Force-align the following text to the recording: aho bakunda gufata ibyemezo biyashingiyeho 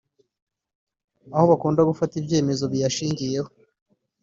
aho 1.35 1.45
bakunda 1.51 1.87
gufata 1.89 2.13
ibyemezo 2.21 2.63
biyashingiyeho 2.71 3.49